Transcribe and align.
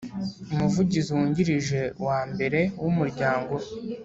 Umuvugizi 0.53 1.09
Wungirije 1.15 1.81
wa 2.05 2.19
mbere 2.31 2.59
w 2.81 2.85
Umuryango 2.91 3.53